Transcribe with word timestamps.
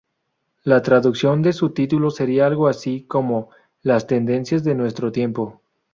La 0.63 0.81
traducción 0.81 1.43
de 1.43 1.53
su 1.53 1.73
título 1.73 2.09
seria 2.09 2.47
algo 2.47 2.67
así, 2.67 3.03
como 3.03 3.49
"Las 3.83 4.07
tendencias 4.07 4.63
de 4.63 4.73
nuestro 4.73 5.11
tiempo". 5.11 5.61